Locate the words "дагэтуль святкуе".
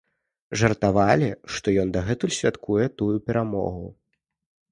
1.97-2.85